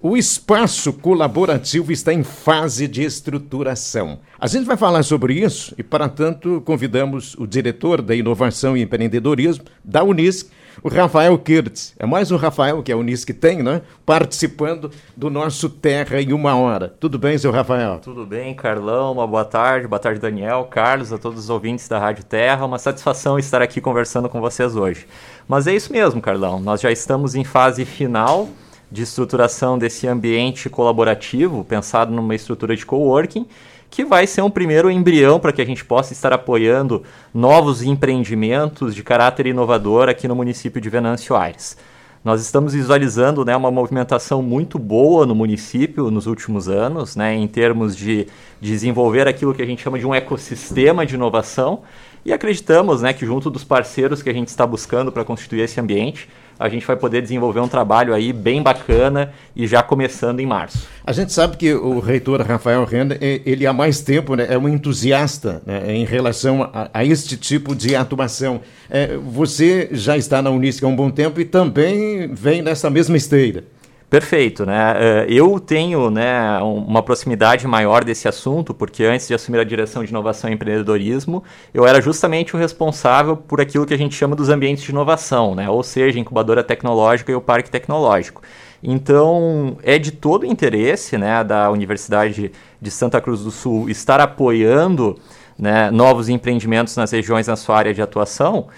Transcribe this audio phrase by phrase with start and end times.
[0.00, 4.20] O espaço colaborativo está em fase de estruturação.
[4.38, 8.82] A gente vai falar sobre isso e, para tanto, convidamos o diretor da Inovação e
[8.82, 10.50] Empreendedorismo da Unisc,
[10.84, 11.96] o Rafael Kirtz.
[11.98, 13.82] É mais um Rafael que a Unisc tem, né?
[14.06, 16.94] Participando do nosso Terra em uma hora.
[17.00, 17.98] Tudo bem, seu Rafael?
[17.98, 19.10] Tudo bem, Carlão.
[19.10, 19.88] Uma boa tarde.
[19.88, 22.64] Boa tarde, Daniel, Carlos, a todos os ouvintes da Rádio Terra.
[22.64, 25.08] Uma satisfação estar aqui conversando com vocês hoje.
[25.48, 26.60] Mas é isso mesmo, Carlão.
[26.60, 28.48] Nós já estamos em fase final
[28.90, 33.46] de estruturação desse ambiente colaborativo, pensado numa estrutura de coworking,
[33.90, 38.94] que vai ser um primeiro embrião para que a gente possa estar apoiando novos empreendimentos
[38.94, 41.76] de caráter inovador aqui no município de Venâncio Aires.
[42.24, 47.46] Nós estamos visualizando né, uma movimentação muito boa no município nos últimos anos, né, em
[47.46, 48.26] termos de
[48.60, 51.82] desenvolver aquilo que a gente chama de um ecossistema de inovação,
[52.24, 55.80] e acreditamos né, que junto dos parceiros que a gente está buscando para constituir esse
[55.80, 60.46] ambiente, a gente vai poder desenvolver um trabalho aí bem bacana e já começando em
[60.46, 60.86] março.
[61.04, 64.68] A gente sabe que o reitor Rafael Renda, ele há mais tempo né, é um
[64.68, 68.60] entusiasta né, em relação a, a, este tipo de atuação.
[68.90, 73.16] É, você já está na Unisc há um bom tempo e também vem nessa mesma
[73.16, 73.64] esteira.
[74.10, 74.94] Perfeito, né?
[74.96, 80.02] Eh, eu tenho né, uma proximidade maior desse assunto, porque antes de assumir a direção
[80.02, 84.34] de inovação e empreendedorismo, eu era justamente o responsável por aquilo que a gente chama
[84.34, 85.68] dos ambientes de inovação, né?
[85.68, 88.40] ou seja, incubadora tecnológica e o parque tecnológico.
[88.82, 92.50] Então, é de todo interesse né, da Universidade
[92.80, 95.18] de Santa Cruz do Sul estar apoiando
[95.58, 98.68] né, novos empreendimentos nas regiões na sua área de atuação.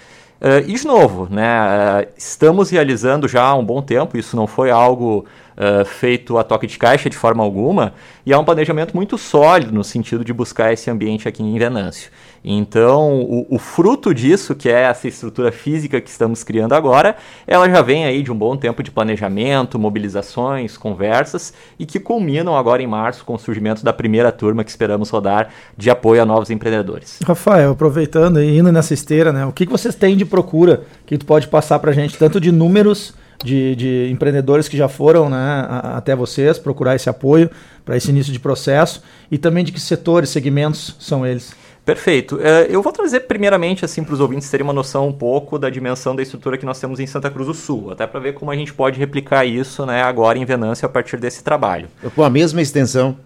[0.41, 4.47] Uh, e de novo, né, uh, estamos realizando já há um bom tempo, isso não
[4.47, 5.23] foi algo
[5.57, 7.93] uh, feito a toque de caixa de forma alguma,
[8.25, 12.11] e há um planejamento muito sólido no sentido de buscar esse ambiente aqui em Venâncio.
[12.43, 17.69] Então, o, o, fruto disso, que é essa estrutura física que estamos criando agora, ela
[17.69, 22.81] já vem aí de um bom tempo de planejamento, mobilizações, conversas e que culminam agora
[22.81, 26.49] em março com o surgimento da primeira turma que esperamos rodar de apoio a novos
[26.49, 27.19] empreendedores.
[27.23, 31.19] Rafael, aproveitando e indo nessa esteira, né, o que, que vocês têm de procura que
[31.19, 33.13] tu pode passar para a gente, tanto de números
[33.43, 37.49] de, de, empreendedores que já foram né, até vocês procurar esse apoio
[37.83, 41.55] para esse início de processo e também de que setores, segmentos são eles?
[41.83, 42.35] Perfeito.
[42.35, 45.69] Uh, eu vou trazer primeiramente assim para os ouvintes terem uma noção um pouco da
[45.69, 48.51] dimensão da estrutura que nós temos em Santa Cruz do Sul, até para ver como
[48.51, 51.87] a gente pode replicar isso né, agora em Venâncio a partir desse trabalho.
[52.15, 53.17] Com a mesma extensão?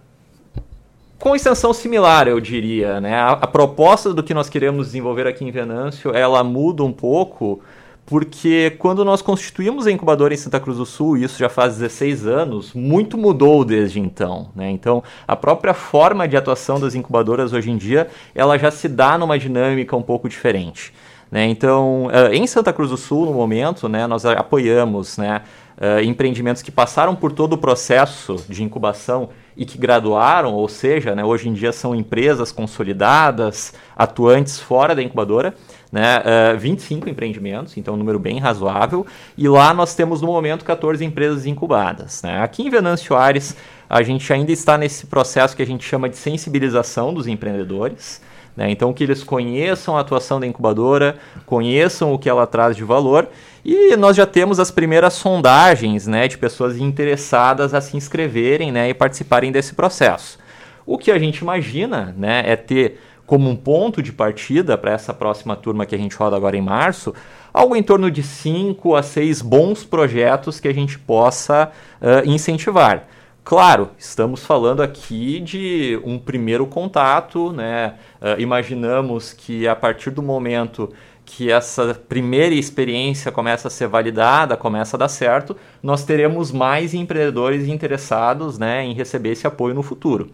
[1.20, 3.02] Com extensão similar, eu diria.
[3.02, 3.16] Né?
[3.16, 7.62] A, a proposta do que nós queremos desenvolver aqui em Venâncio, ela muda um pouco
[8.06, 12.28] porque quando nós constituímos a incubadora em Santa Cruz do Sul, isso já faz 16
[12.28, 14.50] anos, muito mudou desde então.
[14.56, 14.70] Né?
[14.70, 19.18] Então, a própria forma de atuação das incubadoras hoje em dia, ela já se dá
[19.18, 20.94] numa dinâmica um pouco diferente.
[21.32, 21.48] Né?
[21.48, 25.42] Então, eh, em Santa Cruz do Sul, no momento, né, nós apoiamos né,
[25.78, 31.16] eh, empreendimentos que passaram por todo o processo de incubação e que graduaram, ou seja,
[31.16, 35.56] né, hoje em dia são empresas consolidadas, atuantes fora da incubadora,
[35.96, 36.22] né,
[36.54, 39.08] uh, 25 empreendimentos, então um número bem razoável,
[39.38, 42.22] e lá nós temos no momento 14 empresas incubadas.
[42.22, 42.42] Né?
[42.42, 43.56] Aqui em Venâncio Aires,
[43.90, 48.22] a gente ainda está nesse processo que a gente chama de sensibilização dos empreendedores.
[48.58, 48.70] Né?
[48.72, 53.30] Então, que eles conheçam a atuação da incubadora, conheçam o que ela traz de valor,
[53.64, 58.90] e nós já temos as primeiras sondagens né, de pessoas interessadas a se inscreverem né,
[58.90, 60.38] e participarem desse processo.
[60.86, 65.14] O que a gente imagina né, é ter como um ponto de partida para essa
[65.14, 67.14] próxima turma que a gente roda agora em março,
[67.54, 71.72] algo em torno de 5 a 6 bons projetos que a gente possa
[72.02, 73.08] uh, incentivar.
[73.44, 77.94] Claro, estamos falando aqui de um primeiro contato, né?
[78.20, 80.92] Uh, imaginamos que a partir do momento
[81.26, 86.94] que essa primeira experiência começa a ser validada, começa a dar certo, nós teremos mais
[86.94, 90.30] empreendedores interessados né, em receber esse apoio no futuro.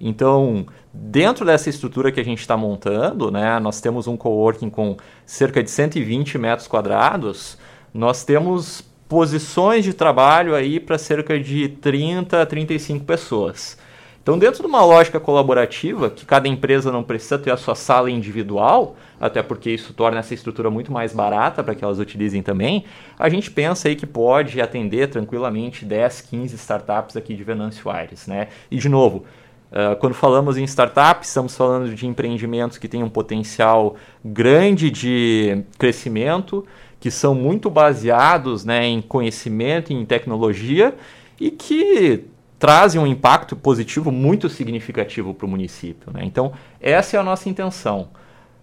[0.00, 4.96] Então, dentro dessa estrutura que a gente está montando, né, nós temos um coworking com
[5.24, 7.58] cerca de 120 metros quadrados,
[7.92, 13.78] nós temos posições de trabalho aí para cerca de 30 a 35 pessoas.
[14.24, 18.10] Então, dentro de uma lógica colaborativa, que cada empresa não precisa ter a sua sala
[18.10, 22.86] individual, até porque isso torna essa estrutura muito mais barata para que elas utilizem também,
[23.18, 28.26] a gente pensa aí que pode atender tranquilamente 10, 15 startups aqui de Venâncio Aires.
[28.26, 28.48] Né?
[28.70, 29.26] E, de novo,
[29.74, 35.64] Uh, quando falamos em startups, estamos falando de empreendimentos que têm um potencial grande de
[35.76, 36.64] crescimento,
[37.00, 40.94] que são muito baseados né, em conhecimento e em tecnologia
[41.40, 42.24] e que
[42.56, 46.12] trazem um impacto positivo muito significativo para o município.
[46.12, 46.20] Né?
[46.22, 48.10] Então, essa é a nossa intenção.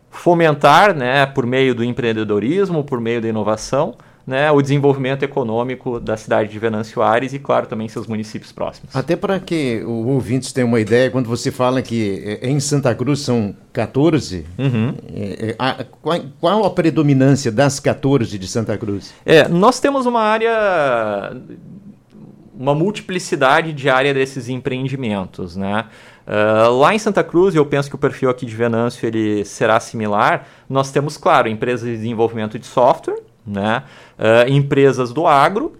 [0.10, 6.15] Fomentar, né, por meio do empreendedorismo, por meio da inovação, né, o desenvolvimento econômico da
[6.15, 8.95] cidade de Venâncio Aires e, claro, também seus municípios próximos.
[8.95, 13.21] Até para que o ouvinte tenha uma ideia, quando você fala que em Santa Cruz
[13.21, 14.94] são 14, uhum.
[15.13, 19.13] é, a, qual, qual, a predominância das 14 de Santa Cruz?
[19.25, 21.35] É, nós temos uma área,
[22.53, 25.85] uma multiplicidade de área desses empreendimentos, né?
[26.27, 29.79] Uh, lá em Santa Cruz, eu penso que o perfil aqui de Venâncio ele será
[29.79, 30.47] similar.
[30.69, 33.84] Nós temos, claro, empresas de desenvolvimento de software, né?
[34.18, 35.74] Uh, empresas do agro,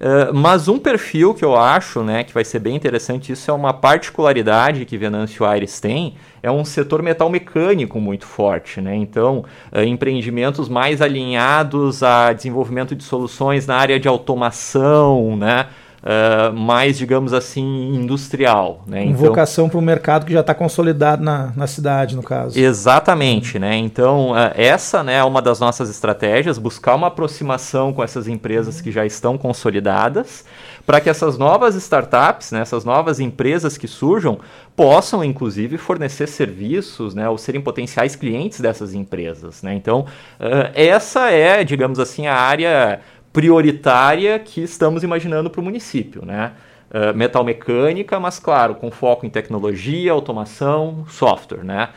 [0.00, 3.54] uh, mas um perfil que eu acho né, que vai ser bem interessante, isso é
[3.54, 8.80] uma particularidade que Venâncio Aires tem, é um setor metal mecânico muito forte.
[8.80, 8.94] Né?
[8.96, 15.66] Então, uh, empreendimentos mais alinhados a desenvolvimento de soluções na área de automação, né?
[16.04, 18.82] Uh, mais, digamos assim, industrial.
[18.86, 19.04] Né?
[19.04, 22.58] Então, Vocação para o mercado que já está consolidado na, na cidade, no caso.
[22.58, 23.58] Exatamente.
[23.58, 23.76] Né?
[23.76, 28.80] Então, uh, essa né, é uma das nossas estratégias, buscar uma aproximação com essas empresas
[28.80, 30.44] que já estão consolidadas,
[30.86, 34.38] para que essas novas startups, né, essas novas empresas que surjam,
[34.76, 39.62] possam, inclusive, fornecer serviços né, ou serem potenciais clientes dessas empresas.
[39.62, 39.74] Né?
[39.74, 40.00] Então,
[40.38, 43.00] uh, essa é, digamos assim, a área
[43.34, 46.52] prioritária que estamos imaginando para o município, né?
[46.88, 51.88] Uh, metal mecânica, mas claro, com foco em tecnologia, automação, software, né?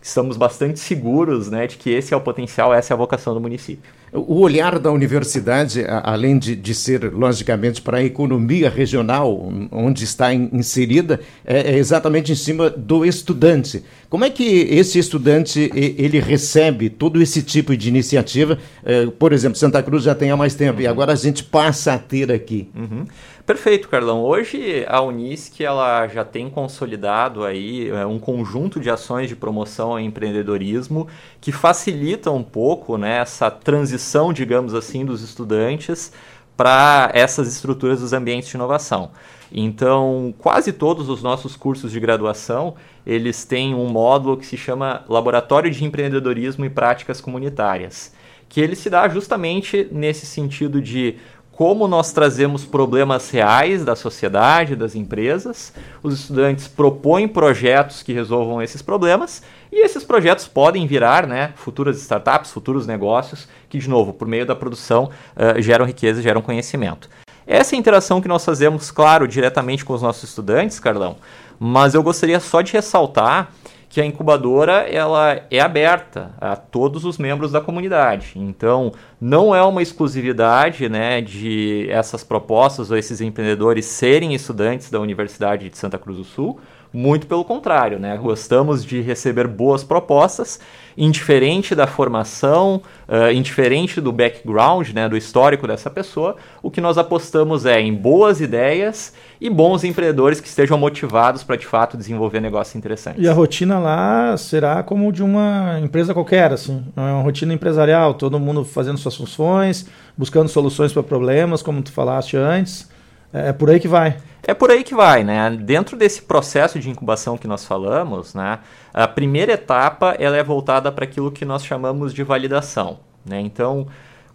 [0.00, 3.40] Estamos bastante seguros né, de que esse é o potencial, essa é a vocação do
[3.40, 3.90] município.
[4.12, 10.32] O olhar da universidade, além de, de ser, logicamente, para a economia regional onde está
[10.32, 13.84] inserida, é, é, exatamente em cima do estudante.
[14.08, 18.58] Como é que esse estudante ele recebe todo esse tipo de iniciativa?
[18.84, 20.84] É, por exemplo, Santa Cruz já tem há mais tempo uhum.
[20.84, 22.68] e agora a gente passa a ter aqui.
[22.74, 23.04] Uhum.
[23.46, 24.24] Perfeito, Carlão.
[24.24, 29.92] Hoje a Unisc ela já tem consolidado aí é, um conjunto de ações de promoção
[29.92, 31.06] ao empreendedorismo
[31.40, 33.95] que facilita um pouco né, essa transição,
[34.32, 36.12] digamos assim, dos estudantes
[36.56, 39.10] para essas estruturas dos ambientes de inovação.
[39.52, 42.74] Então, quase todos os nossos cursos de graduação,
[43.06, 48.12] eles têm um módulo que se chama Laboratório de Empreendedorismo e Práticas Comunitárias,
[48.48, 51.16] que ele se dá justamente nesse sentido de
[51.56, 55.72] como nós trazemos problemas reais da sociedade, das empresas.
[56.02, 59.42] Os estudantes propõem projetos que resolvam esses problemas
[59.72, 64.44] e esses projetos podem virar né, futuras startups, futuros negócios que, de novo, por meio
[64.44, 67.08] da produção, uh, geram riqueza, geram conhecimento.
[67.46, 71.16] Essa é interação que nós fazemos, claro, diretamente com os nossos estudantes, Carlão,
[71.58, 73.50] mas eu gostaria só de ressaltar
[73.88, 78.32] que a incubadora ela é aberta a todos os membros da comunidade.
[78.36, 85.00] Então, não é uma exclusividade né, de essas propostas ou esses empreendedores serem estudantes da
[85.00, 86.60] Universidade de Santa Cruz do Sul,
[86.96, 88.16] muito pelo contrário, né?
[88.16, 90.58] Gostamos de receber boas propostas,
[90.96, 96.36] indiferente da formação, uh, indiferente do background, né, do histórico dessa pessoa.
[96.62, 101.56] O que nós apostamos é em boas ideias e bons empreendedores que estejam motivados para
[101.56, 103.22] de fato desenvolver negócios interessantes.
[103.22, 108.14] E a rotina lá será como de uma empresa qualquer, assim, é uma rotina empresarial,
[108.14, 112.95] todo mundo fazendo suas funções, buscando soluções para problemas, como tu falaste antes.
[113.36, 114.16] É, é por aí que vai.
[114.42, 115.50] É por aí que vai, né?
[115.50, 118.60] Dentro desse processo de incubação que nós falamos, né,
[118.94, 123.00] a primeira etapa ela é voltada para aquilo que nós chamamos de validação.
[123.24, 123.40] Né?
[123.40, 123.88] Então,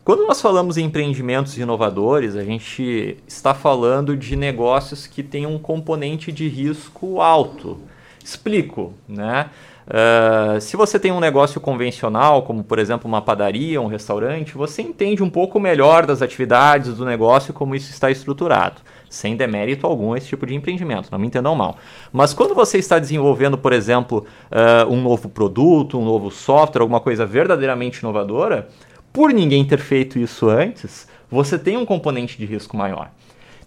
[0.04, 5.58] quando nós falamos em empreendimentos inovadores, a gente está falando de negócios que têm um
[5.58, 7.80] componente de risco alto.
[8.24, 9.50] Explico, né?
[9.92, 14.82] Uh, se você tem um negócio convencional, como por exemplo uma padaria, um restaurante, você
[14.82, 18.82] entende um pouco melhor das atividades do negócio, como isso está estruturado
[19.12, 21.78] sem demérito algum esse tipo de empreendimento, não me entendam mal.
[22.14, 27.02] Mas quando você está desenvolvendo, por exemplo, uh, um novo produto, um novo software, alguma
[27.02, 28.70] coisa verdadeiramente inovadora,
[29.12, 33.12] por ninguém ter feito isso antes, você tem um componente de risco maior.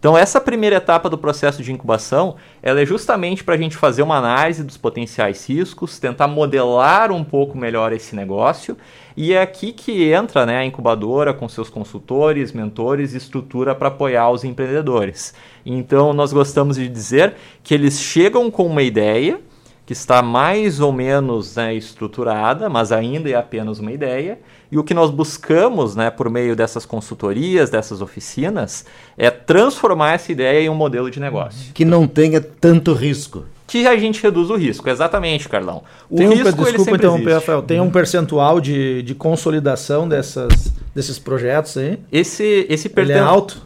[0.05, 4.03] Então, essa primeira etapa do processo de incubação, ela é justamente para a gente fazer
[4.03, 8.77] uma análise dos potenciais riscos, tentar modelar um pouco melhor esse negócio,
[9.17, 13.89] e é aqui que entra né, a incubadora com seus consultores, mentores e estrutura para
[13.89, 15.33] apoiar os empreendedores.
[15.65, 19.41] Então, nós gostamos de dizer que eles chegam com uma ideia,
[19.87, 24.39] que está mais ou menos né, estruturada, mas ainda é apenas uma ideia.
[24.73, 28.87] E o que nós buscamos, né, por meio dessas consultorias, dessas oficinas,
[29.17, 31.73] é transformar essa ideia em um modelo de negócio.
[31.75, 33.45] Que não tenha tanto risco.
[33.67, 35.83] Que a gente reduz o risco, exatamente, Carlão.
[36.09, 41.19] O tem um, risco, desculpa interromper, Rafael, tem um percentual de, de consolidação dessas, desses
[41.19, 41.99] projetos aí?
[42.11, 43.17] Esse, esse perten...
[43.17, 43.63] Ele é alto?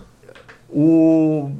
[0.70, 1.50] O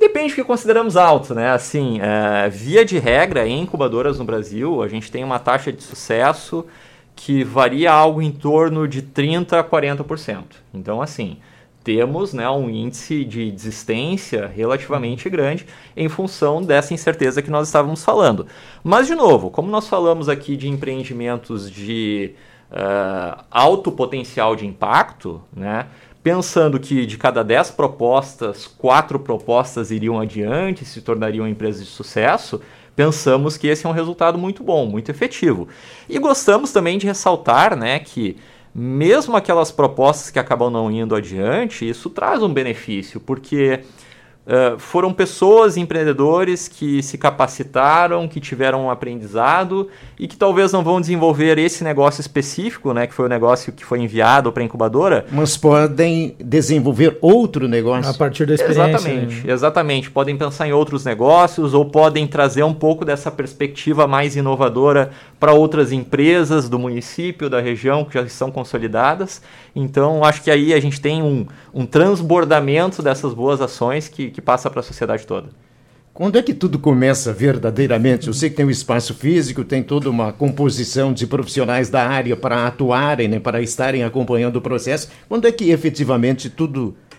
[0.00, 1.50] Depende do que consideramos alto, né?
[1.50, 5.82] Assim, é, via de regra, em incubadoras no Brasil, a gente tem uma taxa de
[5.82, 6.64] sucesso
[7.14, 10.44] que varia algo em torno de 30% a 40%.
[10.72, 11.36] Então, assim,
[11.84, 18.02] temos né, um índice de desistência relativamente grande em função dessa incerteza que nós estávamos
[18.02, 18.46] falando.
[18.82, 22.32] Mas, de novo, como nós falamos aqui de empreendimentos de
[22.70, 25.88] uh, alto potencial de impacto, né,
[26.22, 32.60] pensando que de cada 10 propostas, quatro propostas iriam adiante, se tornariam empresas de sucesso,
[32.94, 35.68] pensamos que esse é um resultado muito bom, muito efetivo.
[36.08, 38.36] E gostamos também de ressaltar né, que
[38.74, 43.80] mesmo aquelas propostas que acabam não indo adiante, isso traz um benefício, porque
[44.46, 50.82] uh, foram pessoas, empreendedores que se capacitaram, que tiveram um aprendizado e que talvez não
[50.82, 54.66] vão desenvolver esse negócio específico, né, que foi o negócio que foi enviado para a
[54.66, 55.24] incubadora.
[55.30, 58.10] Mas podem desenvolver outro negócio.
[58.10, 58.82] A partir da experiência.
[58.82, 59.52] Exatamente, né?
[59.52, 60.10] exatamente.
[60.10, 65.54] Podem pensar em outros negócios ou podem trazer um pouco dessa perspectiva mais inovadora para
[65.54, 69.40] outras empresas do município, da região, que já estão consolidadas.
[69.74, 74.42] Então, acho que aí a gente tem um, um transbordamento dessas boas ações que, que
[74.42, 75.48] passa para a sociedade toda.
[76.12, 78.28] Quando é que tudo começa verdadeiramente?
[78.28, 82.36] Eu sei que tem um espaço físico, tem toda uma composição de profissionais da área
[82.36, 85.08] para atuarem, né, para estarem acompanhando o processo.
[85.26, 87.09] Quando é que efetivamente tudo começa?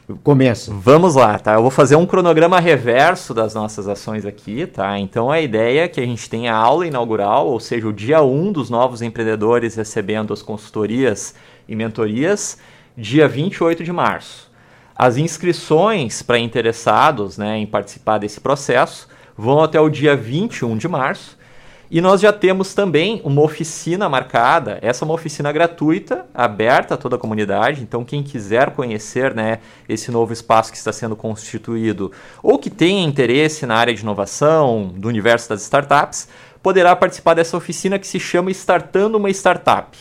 [0.80, 1.53] Vamos lá, tá?
[1.53, 4.98] Eu vou fazer um cronograma reverso das nossas ações aqui, tá?
[5.00, 8.22] Então a ideia é que a gente tenha a aula inaugural, ou seja, o dia
[8.22, 11.36] 1 dos novos empreendedores recebendo as consultorias
[11.68, 12.58] e mentorias,
[12.98, 14.51] dia 28 de março.
[14.96, 20.88] As inscrições para interessados né, em participar desse processo vão até o dia 21 de
[20.88, 21.38] março.
[21.93, 24.79] E nós já temos também uma oficina marcada.
[24.81, 27.81] Essa é uma oficina gratuita, aberta a toda a comunidade.
[27.81, 32.10] Então, quem quiser conhecer né, esse novo espaço que está sendo constituído
[32.41, 36.29] ou que tenha interesse na área de inovação, do universo das startups,
[36.63, 39.98] poderá participar dessa oficina que se chama Startando uma Startup.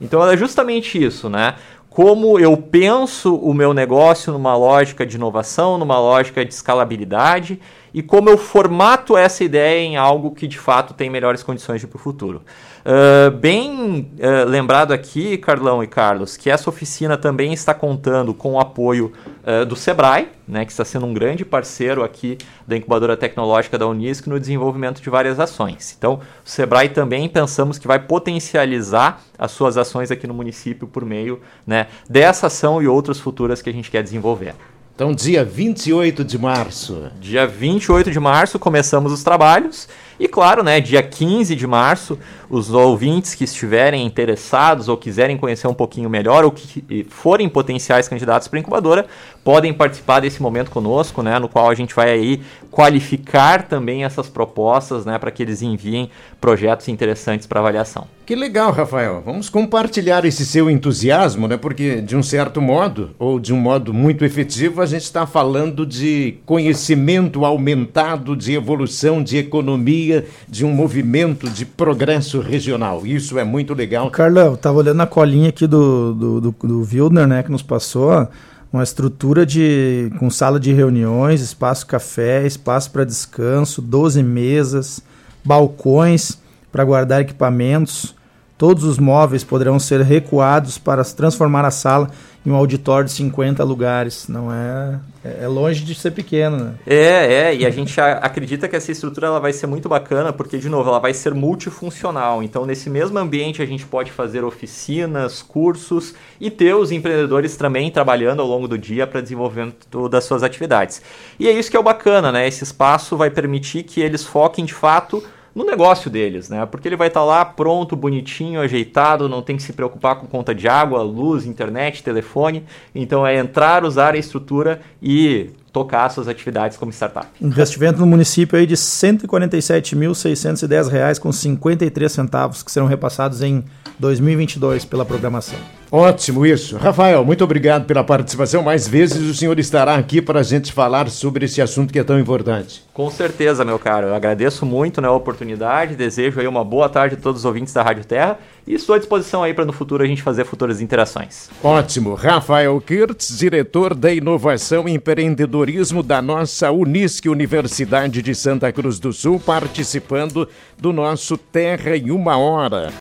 [0.00, 1.54] Então, é justamente isso, né?
[1.88, 7.58] como eu penso o meu negócio numa lógica de inovação, numa lógica de escalabilidade
[7.92, 11.96] e como eu formato essa ideia em algo que de fato tem melhores condições para
[11.96, 12.42] o futuro.
[12.88, 18.52] Uh, bem uh, lembrado aqui, Carlão e Carlos, que essa oficina também está contando com
[18.52, 19.12] o apoio
[19.44, 23.86] uh, do Sebrae, né, que está sendo um grande parceiro aqui da incubadora tecnológica da
[23.86, 25.94] Unisc no desenvolvimento de várias ações.
[25.98, 31.04] Então, o Sebrae também pensamos que vai potencializar as suas ações aqui no município por
[31.04, 34.54] meio né, dessa ação e outras futuras que a gente quer desenvolver.
[34.98, 37.04] Então, dia 28 de março.
[37.20, 39.88] Dia 28 de março começamos os trabalhos.
[40.18, 42.18] E claro, né, dia 15 de março,
[42.50, 48.08] os ouvintes que estiverem interessados ou quiserem conhecer um pouquinho melhor ou que forem potenciais
[48.08, 49.06] candidatos para incubadora,
[49.44, 54.28] podem participar desse momento conosco, né, no qual a gente vai aí qualificar também essas
[54.28, 56.10] propostas, né, para que eles enviem
[56.40, 58.06] projetos interessantes para avaliação.
[58.28, 59.22] Que legal, Rafael.
[59.24, 61.56] Vamos compartilhar esse seu entusiasmo, né?
[61.56, 65.86] Porque de um certo modo, ou de um modo muito efetivo, a gente está falando
[65.86, 70.07] de conhecimento aumentado, de evolução, de economia,
[70.48, 73.06] de um movimento de progresso regional.
[73.06, 74.10] Isso é muito legal.
[74.10, 78.28] Carlão, estava olhando a colinha aqui do, do, do, do Wildner, né, que nos passou
[78.72, 85.00] uma estrutura de com sala de reuniões, espaço café, espaço para descanso, 12 mesas,
[85.44, 86.38] balcões
[86.70, 88.14] para guardar equipamentos,
[88.58, 92.10] Todos os móveis poderão ser recuados para transformar a sala
[92.48, 94.26] em um auditório de 50 lugares.
[94.26, 96.74] Não é, é, é longe de ser pequeno, né?
[96.86, 100.56] É, é, e a gente acredita que essa estrutura ela vai ser muito bacana, porque
[100.56, 102.42] de novo, ela vai ser multifuncional.
[102.42, 107.90] Então, nesse mesmo ambiente a gente pode fazer oficinas, cursos e ter os empreendedores também
[107.90, 111.02] trabalhando ao longo do dia para desenvolvimento das suas atividades.
[111.38, 112.48] E é isso que é o bacana, né?
[112.48, 115.22] Esse espaço vai permitir que eles foquem de fato
[115.58, 116.64] no negócio deles, né?
[116.66, 120.24] Porque ele vai estar tá lá pronto, bonitinho, ajeitado, não tem que se preocupar com
[120.24, 122.64] conta de água, luz, internet, telefone.
[122.94, 127.28] Então é entrar, usar a estrutura e tocar suas atividades como startup.
[127.40, 133.62] Investimento no município aí de R$ 147.610 com 53 centavos que serão repassados em
[134.00, 135.58] 2022 pela programação.
[135.90, 136.76] Ótimo isso.
[136.76, 138.62] Rafael, muito obrigado pela participação.
[138.62, 142.04] Mais vezes o senhor estará aqui para a gente falar sobre esse assunto que é
[142.04, 142.84] tão importante.
[142.92, 144.08] Com certeza, meu caro.
[144.08, 147.72] Eu agradeço muito né, a oportunidade, desejo aí uma boa tarde a todos os ouvintes
[147.72, 148.38] da Rádio Terra
[148.68, 151.48] e estou à disposição aí para no futuro a gente fazer futuras interações.
[151.64, 152.14] Ótimo.
[152.14, 159.12] Rafael Kirtz, diretor da Inovação e Empreendedorismo da nossa Unisc Universidade de Santa Cruz do
[159.12, 160.46] Sul, participando
[160.78, 162.92] do nosso Terra em uma Hora.